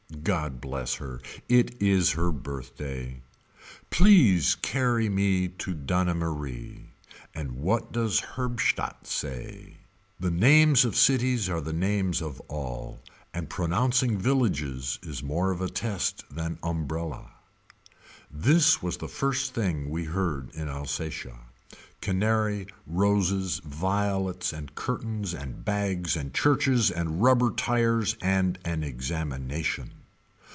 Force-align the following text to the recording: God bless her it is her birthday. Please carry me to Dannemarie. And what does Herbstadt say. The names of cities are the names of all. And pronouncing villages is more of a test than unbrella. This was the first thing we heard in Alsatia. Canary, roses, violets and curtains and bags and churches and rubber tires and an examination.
God 0.23 0.61
bless 0.61 0.95
her 0.95 1.19
it 1.49 1.81
is 1.81 2.11
her 2.11 2.31
birthday. 2.31 3.23
Please 3.89 4.53
carry 4.53 5.09
me 5.09 5.47
to 5.47 5.73
Dannemarie. 5.73 6.91
And 7.33 7.53
what 7.53 7.91
does 7.91 8.19
Herbstadt 8.19 9.07
say. 9.07 9.77
The 10.19 10.29
names 10.29 10.85
of 10.85 10.95
cities 10.95 11.49
are 11.49 11.61
the 11.61 11.73
names 11.73 12.21
of 12.21 12.39
all. 12.49 12.99
And 13.33 13.49
pronouncing 13.49 14.15
villages 14.19 14.99
is 15.01 15.23
more 15.23 15.49
of 15.49 15.59
a 15.59 15.69
test 15.69 16.23
than 16.29 16.57
unbrella. 16.61 17.31
This 18.29 18.79
was 18.83 18.97
the 18.97 19.07
first 19.07 19.55
thing 19.55 19.89
we 19.89 20.03
heard 20.05 20.51
in 20.53 20.67
Alsatia. 20.69 21.39
Canary, 21.99 22.67
roses, 22.85 23.59
violets 23.65 24.53
and 24.53 24.75
curtains 24.75 25.33
and 25.33 25.65
bags 25.65 26.15
and 26.15 26.31
churches 26.31 26.91
and 26.91 27.23
rubber 27.23 27.49
tires 27.49 28.15
and 28.21 28.59
an 28.65 28.83
examination. 28.83 29.93